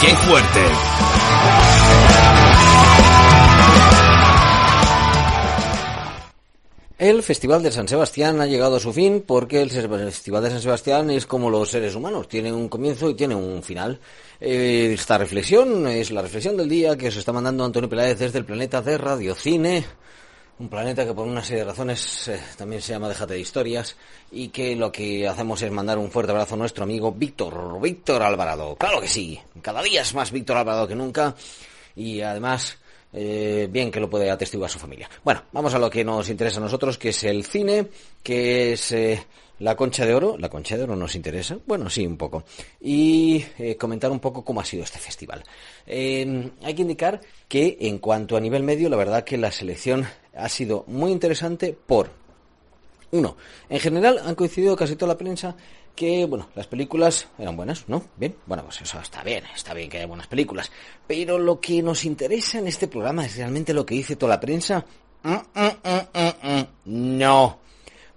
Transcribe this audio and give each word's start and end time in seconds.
¡Qué 0.00 0.08
fuerte! 0.16 0.60
El 6.98 7.22
Festival 7.22 7.62
de 7.62 7.72
San 7.72 7.88
Sebastián 7.88 8.40
ha 8.40 8.46
llegado 8.46 8.76
a 8.76 8.80
su 8.80 8.92
fin 8.92 9.24
porque 9.26 9.62
el 9.62 9.70
Festival 9.70 10.42
de 10.42 10.50
San 10.50 10.60
Sebastián 10.60 11.10
es 11.10 11.24
como 11.24 11.48
los 11.48 11.70
seres 11.70 11.94
humanos, 11.94 12.28
tiene 12.28 12.52
un 12.52 12.68
comienzo 12.68 13.08
y 13.10 13.14
tiene 13.14 13.34
un 13.34 13.62
final. 13.62 13.98
Eh, 14.40 14.92
esta 14.94 15.16
reflexión 15.16 15.86
es 15.86 16.10
la 16.10 16.22
reflexión 16.22 16.56
del 16.56 16.68
día 16.68 16.96
que 16.96 17.10
se 17.10 17.18
está 17.18 17.32
mandando 17.32 17.64
Antonio 17.64 17.88
Peláez 17.88 18.18
desde 18.18 18.38
el 18.38 18.44
planeta 18.44 18.82
de 18.82 18.98
Radiocine, 18.98 19.84
un 20.60 20.68
planeta 20.68 21.06
que 21.06 21.14
por 21.14 21.26
una 21.26 21.42
serie 21.42 21.64
de 21.64 21.70
razones 21.70 22.28
eh, 22.28 22.38
también 22.56 22.82
se 22.82 22.92
llama 22.92 23.08
Déjate 23.08 23.32
de 23.32 23.40
Historias 23.40 23.96
y 24.30 24.48
que 24.48 24.76
lo 24.76 24.92
que 24.92 25.26
hacemos 25.26 25.62
es 25.62 25.70
mandar 25.70 25.96
un 25.96 26.10
fuerte 26.10 26.32
abrazo 26.32 26.54
a 26.54 26.58
nuestro 26.58 26.84
amigo 26.84 27.12
Víctor, 27.12 27.80
Víctor 27.80 28.22
Alvarado. 28.22 28.76
Claro 28.76 29.00
que 29.00 29.08
sí, 29.08 29.40
cada 29.62 29.82
día 29.82 30.02
es 30.02 30.14
más 30.14 30.30
Víctor 30.30 30.58
Alvarado 30.58 30.86
que 30.86 30.94
nunca 30.94 31.34
y 31.96 32.20
además 32.20 32.76
eh, 33.14 33.68
bien 33.70 33.90
que 33.90 34.00
lo 34.00 34.10
puede 34.10 34.30
atestiguar 34.30 34.68
su 34.68 34.78
familia. 34.78 35.08
Bueno, 35.24 35.44
vamos 35.50 35.72
a 35.72 35.78
lo 35.78 35.88
que 35.88 36.04
nos 36.04 36.28
interesa 36.28 36.58
a 36.58 36.62
nosotros, 36.62 36.98
que 36.98 37.08
es 37.08 37.24
el 37.24 37.46
cine, 37.46 37.86
que 38.22 38.74
es 38.74 38.92
eh, 38.92 39.26
la 39.60 39.76
concha 39.76 40.04
de 40.04 40.14
oro. 40.14 40.36
¿La 40.38 40.48
concha 40.48 40.76
de 40.76 40.82
oro 40.82 40.96
nos 40.96 41.14
interesa? 41.14 41.58
Bueno, 41.66 41.88
sí, 41.88 42.06
un 42.06 42.16
poco. 42.16 42.44
Y 42.80 43.44
eh, 43.58 43.76
comentar 43.76 44.10
un 44.10 44.20
poco 44.20 44.44
cómo 44.44 44.60
ha 44.60 44.64
sido 44.64 44.82
este 44.82 44.98
festival. 44.98 45.42
Eh, 45.86 46.50
hay 46.62 46.74
que 46.74 46.82
indicar 46.82 47.20
que 47.48 47.78
en 47.80 47.98
cuanto 47.98 48.36
a 48.36 48.40
nivel 48.40 48.62
medio, 48.62 48.88
la 48.88 48.96
verdad 48.96 49.24
que 49.24 49.38
la 49.38 49.52
selección 49.52 50.06
ha 50.34 50.48
sido 50.48 50.84
muy 50.86 51.12
interesante 51.12 51.76
por 51.86 52.10
uno, 53.12 53.36
en 53.68 53.80
general 53.80 54.20
han 54.24 54.34
coincidido 54.36 54.76
casi 54.76 54.94
toda 54.94 55.14
la 55.14 55.18
prensa 55.18 55.56
que, 55.96 56.24
bueno, 56.26 56.48
las 56.54 56.66
películas 56.66 57.28
eran 57.38 57.56
buenas, 57.56 57.88
¿no? 57.88 58.04
Bien, 58.16 58.34
bueno, 58.46 58.64
pues 58.64 58.80
eso 58.80 59.00
está 59.00 59.22
bien, 59.22 59.44
está 59.54 59.74
bien 59.74 59.90
que 59.90 59.98
haya 59.98 60.06
buenas 60.06 60.28
películas. 60.28 60.70
Pero 61.06 61.38
lo 61.38 61.60
que 61.60 61.82
nos 61.82 62.04
interesa 62.04 62.58
en 62.58 62.68
este 62.68 62.88
programa 62.88 63.26
es 63.26 63.36
realmente 63.36 63.74
lo 63.74 63.84
que 63.84 63.96
dice 63.96 64.16
toda 64.16 64.36
la 64.36 64.40
prensa. 64.40 64.84
Mm, 65.22 65.32
mm, 65.32 66.38
mm. 66.42 66.66
No, 66.84 67.58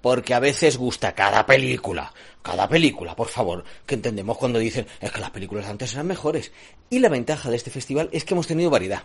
porque 0.00 0.34
a 0.34 0.40
veces 0.40 0.76
gusta 0.76 1.14
cada 1.14 1.46
película. 1.46 2.12
Cada 2.42 2.68
película, 2.68 3.14
por 3.14 3.28
favor, 3.28 3.64
que 3.86 3.94
entendemos 3.94 4.36
cuando 4.38 4.58
dicen 4.58 4.86
es 5.00 5.12
que 5.12 5.20
las 5.20 5.30
películas 5.30 5.66
antes 5.66 5.92
eran 5.92 6.06
mejores. 6.06 6.52
Y 6.88 6.98
la 6.98 7.08
ventaja 7.08 7.50
de 7.50 7.56
este 7.56 7.70
festival 7.70 8.08
es 8.12 8.24
que 8.24 8.34
hemos 8.34 8.46
tenido 8.46 8.70
variedad. 8.70 9.02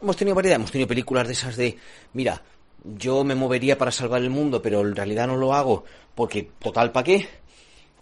Hemos 0.00 0.16
tenido 0.16 0.34
variedad, 0.36 0.56
hemos 0.56 0.70
tenido 0.70 0.86
películas 0.86 1.26
de 1.26 1.32
esas 1.32 1.56
de, 1.56 1.76
mira, 2.12 2.42
yo 2.84 3.24
me 3.24 3.34
movería 3.34 3.76
para 3.76 3.90
salvar 3.90 4.22
el 4.22 4.30
mundo, 4.30 4.62
pero 4.62 4.80
en 4.80 4.94
realidad 4.94 5.26
no 5.26 5.36
lo 5.36 5.54
hago 5.54 5.84
porque, 6.14 6.50
total, 6.58 6.92
¿para 6.92 7.04
qué? 7.04 7.28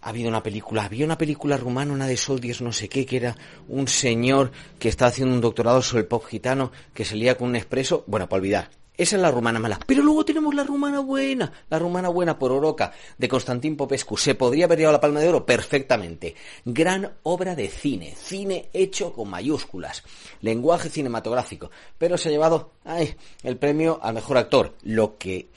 Ha 0.03 0.11
habido 0.11 0.29
una 0.29 0.43
película, 0.43 0.85
había 0.85 1.07
una 1.07 1.17
película 1.17 1.57
rumana, 1.57 1.93
una 1.93 2.07
de 2.07 2.17
Soldiers, 2.17 2.61
no 2.61 2.73
sé 2.73 2.89
qué, 2.89 3.07
que 3.07 3.17
era 3.17 3.37
un 3.69 3.89
señor 3.89 4.53
que 4.79 4.89
está 4.89 5.07
haciendo 5.07 5.35
un 5.35 5.41
doctorado 5.41 5.81
sobre 5.81 6.03
el 6.03 6.07
pop 6.07 6.25
gitano, 6.27 6.71
que 6.93 7.05
se 7.05 7.17
lía 7.17 7.37
con 7.37 7.49
un 7.49 7.57
expreso, 7.57 8.05
bueno, 8.07 8.29
para 8.29 8.41
olvidar. 8.41 8.71
Esa 8.97 9.17
es 9.17 9.23
la 9.23 9.31
rumana 9.31 9.59
mala. 9.59 9.79
Pero 9.87 10.03
luego 10.03 10.25
tenemos 10.25 10.55
la 10.55 10.65
rumana 10.65 11.01
buena, 11.01 11.53
la 11.69 11.79
rumana 11.79 12.09
buena 12.09 12.39
por 12.39 12.53
Oroca, 12.53 12.93
de 13.19 13.29
Constantín 13.29 13.77
Popescu. 13.77 14.17
Se 14.17 14.35
podría 14.35 14.65
haber 14.65 14.79
llevado 14.79 14.97
la 14.97 15.01
palma 15.01 15.21
de 15.21 15.29
oro 15.29 15.45
perfectamente. 15.45 16.35
Gran 16.65 17.13
obra 17.25 17.55
de 17.55 17.69
cine, 17.69 18.15
cine 18.17 18.71
hecho 18.73 19.13
con 19.13 19.29
mayúsculas, 19.29 20.03
lenguaje 20.41 20.89
cinematográfico. 20.89 21.71
Pero 21.99 22.17
se 22.17 22.29
ha 22.29 22.33
llevado 22.33 22.73
ay, 22.85 23.15
el 23.43 23.59
premio 23.59 23.99
al 24.03 24.15
mejor 24.15 24.39
actor, 24.39 24.75
lo 24.83 25.19
que 25.19 25.49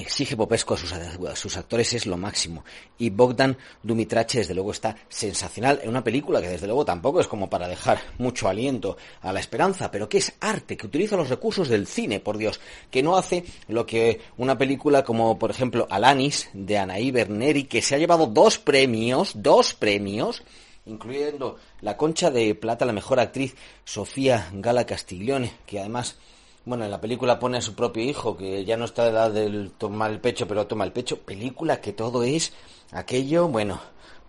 exige 0.00 0.36
Popescu 0.36 0.74
a 0.74 0.76
sus, 0.76 0.94
sus 1.34 1.56
actores 1.56 1.92
es 1.94 2.06
lo 2.06 2.16
máximo. 2.16 2.64
Y 2.98 3.10
Bogdan 3.10 3.56
Dumitrache, 3.82 4.38
desde 4.38 4.54
luego, 4.54 4.72
está 4.72 4.96
sensacional 5.08 5.80
en 5.82 5.88
una 5.88 6.04
película 6.04 6.40
que, 6.40 6.48
desde 6.48 6.66
luego, 6.66 6.84
tampoco 6.84 7.20
es 7.20 7.26
como 7.26 7.48
para 7.50 7.68
dejar 7.68 8.00
mucho 8.18 8.48
aliento 8.48 8.96
a 9.20 9.32
la 9.32 9.40
esperanza, 9.40 9.90
pero 9.90 10.08
que 10.08 10.18
es 10.18 10.32
arte, 10.40 10.76
que 10.76 10.86
utiliza 10.86 11.16
los 11.16 11.28
recursos 11.28 11.68
del 11.68 11.86
cine, 11.86 12.20
por 12.20 12.38
Dios, 12.38 12.60
que 12.90 13.02
no 13.02 13.16
hace 13.16 13.44
lo 13.68 13.86
que 13.86 14.20
una 14.36 14.58
película 14.58 15.04
como, 15.04 15.38
por 15.38 15.50
ejemplo, 15.50 15.86
Alanis, 15.90 16.48
de 16.52 16.78
Anaí 16.78 17.10
Berneri, 17.10 17.64
que 17.64 17.82
se 17.82 17.94
ha 17.94 17.98
llevado 17.98 18.26
dos 18.26 18.58
premios, 18.58 19.32
dos 19.34 19.74
premios, 19.74 20.42
incluyendo 20.86 21.58
la 21.80 21.96
concha 21.96 22.30
de 22.30 22.54
plata 22.54 22.84
la 22.84 22.92
mejor 22.92 23.20
actriz 23.20 23.54
Sofía 23.84 24.50
Gala 24.52 24.86
Castiglione, 24.86 25.52
que 25.66 25.80
además 25.80 26.16
bueno, 26.64 26.84
en 26.84 26.90
la 26.90 27.00
película 27.00 27.38
pone 27.38 27.58
a 27.58 27.62
su 27.62 27.74
propio 27.74 28.02
hijo, 28.02 28.36
que 28.36 28.64
ya 28.64 28.76
no 28.76 28.86
está 28.86 29.04
de 29.04 29.10
edad 29.10 29.30
del 29.30 29.72
tomar 29.72 30.10
el 30.10 30.20
pecho, 30.20 30.48
pero 30.48 30.66
toma 30.66 30.84
el 30.84 30.92
pecho. 30.92 31.18
Película 31.20 31.80
que 31.80 31.92
todo 31.92 32.22
es 32.22 32.52
aquello, 32.92 33.48
bueno, 33.48 33.80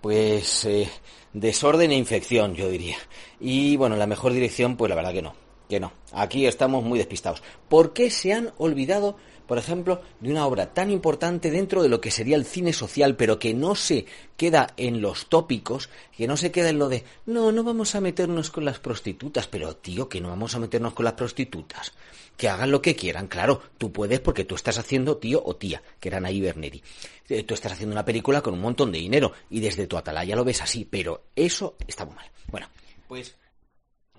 pues 0.02 0.66
eh, 0.66 0.90
desorden 1.34 1.92
e 1.92 1.96
infección, 1.96 2.56
yo 2.56 2.70
diría. 2.70 2.98
Y 3.40 3.78
bueno, 3.78 3.96
la 3.96 4.08
mejor 4.08 4.34
dirección, 4.34 4.76
pues 4.76 4.90
la 4.90 4.96
verdad 4.96 5.14
que 5.14 5.22
no, 5.22 5.34
que 5.70 5.80
no. 5.80 5.94
Aquí 6.12 6.46
estamos 6.46 6.84
muy 6.84 6.98
despistados. 7.00 7.42
¿Por 7.70 7.94
qué 7.94 8.10
se 8.10 8.34
han 8.34 8.54
olvidado, 8.58 9.16
por 9.48 9.58
ejemplo, 9.58 10.02
de 10.20 10.32
una 10.32 10.46
obra 10.46 10.74
tan 10.74 10.92
importante 10.92 11.52
dentro 11.52 11.82
de 11.84 11.90
lo 11.90 12.02
que 12.02 12.12
sería 12.12 12.36
el 12.36 12.46
cine 12.46 12.74
social, 12.74 13.16
pero 13.16 13.40
que 13.40 13.54
no 13.54 13.76
se 13.76 14.06
queda 14.38 14.74
en 14.78 15.02
los 15.02 15.28
tópicos, 15.28 15.90
que 16.16 16.28
no 16.28 16.38
se 16.38 16.52
queda 16.52 16.70
en 16.70 16.80
lo 16.80 16.90
de, 16.90 17.04
no, 17.26 17.52
no 17.52 17.64
vamos 17.64 17.96
a 17.96 18.02
meternos 18.02 18.52
con 18.52 18.66
las 18.66 18.80
prostitutas, 18.80 19.48
pero 19.48 19.76
tío, 19.76 20.10
que 20.10 20.22
no 20.22 20.30
vamos 20.30 20.56
a 20.56 20.60
meternos 20.60 20.94
con 20.94 21.06
las 21.06 21.14
prostitutas 21.14 21.94
que 22.38 22.50
hagan 22.50 22.72
lo 22.72 22.82
que 22.82 22.96
quieran, 22.96 23.28
claro, 23.28 23.62
tú 23.78 23.92
puedes 23.92 24.20
porque 24.20 24.44
tú 24.44 24.56
estás 24.56 24.78
haciendo 24.78 25.18
tío 25.18 25.42
o 25.46 25.56
tía, 25.56 25.82
que 26.00 26.10
eran 26.10 26.26
ahí 26.26 26.42
Berneri. 26.42 26.84
Eh, 27.30 27.44
Tú 27.44 27.54
estás 27.54 27.72
haciendo 27.72 27.94
una 27.94 28.06
película 28.06 28.42
con 28.42 28.54
un 28.54 28.62
montón 28.62 28.92
de 28.92 29.00
dinero 29.00 29.32
y 29.50 29.60
desde 29.60 29.88
tu 29.88 29.98
atalaya 29.98 30.36
lo 30.36 30.44
ves 30.44 30.62
así, 30.62 30.86
pero 30.86 31.28
eso 31.36 31.76
está 31.88 32.06
muy 32.06 32.16
mal. 32.16 32.30
Bueno, 32.52 32.68
pues 33.08 33.38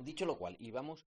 dicho 0.01 0.25
lo 0.25 0.37
cual, 0.37 0.57
y 0.59 0.71
vamos... 0.71 1.07